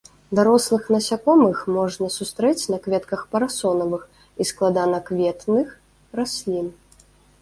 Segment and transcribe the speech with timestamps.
[0.37, 4.07] Дарослых насякомых можна сустрэць на кветках парасонавых
[4.45, 5.67] і складанакветных
[6.23, 6.67] раслін.